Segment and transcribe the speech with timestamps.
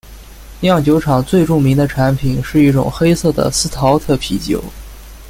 [0.61, 4.59] 酿酒厂最著名的产品是一种黑色的司陶特啤酒。